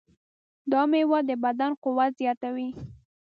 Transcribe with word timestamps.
دا 0.71 0.81
مېوه 0.91 1.19
د 1.29 1.31
بدن 1.43 1.71
قوت 1.83 2.11
زیاتوي. 2.21 2.69